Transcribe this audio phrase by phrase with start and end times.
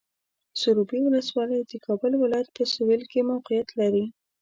[0.61, 4.05] سروبي ولسوالۍ د کابل ولایت په سویل کې موقعیت لري.